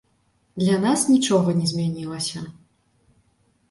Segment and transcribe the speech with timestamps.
[0.61, 2.39] Для нас нічога не змянілася.